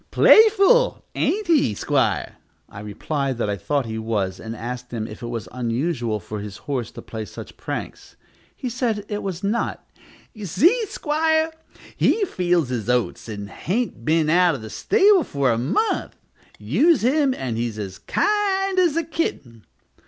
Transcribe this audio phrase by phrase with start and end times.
[0.09, 5.21] "Playful, ain't he, 'squire?" I replied that I thought he was, and asked him if
[5.21, 8.15] it was usual for his horse to play such pranks.
[8.55, 9.87] He said it was not
[10.33, 11.51] "You see, 'squire,
[11.95, 16.15] he feels his oats, and hain't been out of the stable for a month.
[16.57, 19.65] Use him, and he's as kind as a kitten."